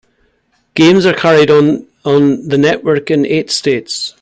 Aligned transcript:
Games 0.73 1.05
are 1.05 1.13
carried 1.13 1.51
on 1.51 1.85
the 2.03 2.57
network 2.59 3.11
in 3.11 3.23
eight 3.23 3.51
states. 3.51 4.15